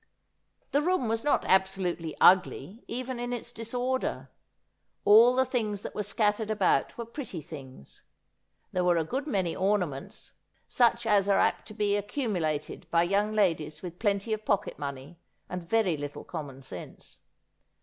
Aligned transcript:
The 0.71 0.81
room 0.81 1.07
was 1.07 1.23
not 1.23 1.45
absolutely 1.45 2.17
ugly, 2.19 2.83
even 2.87 3.19
in 3.19 3.31
its 3.31 3.53
disorder. 3.53 4.29
All 5.05 5.35
the 5.35 5.45
things 5.45 5.83
that 5.83 5.93
were 5.93 6.01
scattered 6.01 6.49
about 6.49 6.97
were 6.97 7.05
pretty 7.05 7.39
things. 7.39 8.01
There 8.71 8.83
were 8.83 8.97
a 8.97 9.03
good 9.03 9.27
many 9.27 9.55
ornaments, 9.55 10.31
such 10.67 11.05
as 11.05 11.29
are 11.29 11.37
apt 11.37 11.67
to 11.67 11.75
be 11.75 11.95
accumulated 11.97 12.89
by 12.89 13.03
young 13.03 13.33
ladies 13.33 13.83
with 13.83 13.99
plenty 13.99 14.33
of 14.33 14.43
pocket 14.43 14.79
money, 14.79 15.19
and 15.47 15.69
very 15.69 15.95
little 15.95 16.23
common 16.23 16.63
sense. 16.63 17.19